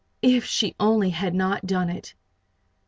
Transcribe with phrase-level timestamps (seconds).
[0.23, 2.15] If she only had not done it!